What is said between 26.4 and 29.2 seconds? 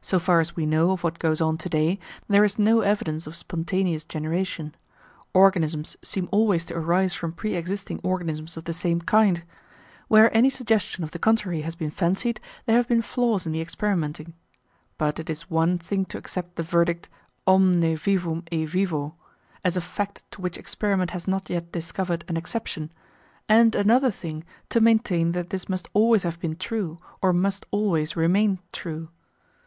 been true or must always remain true.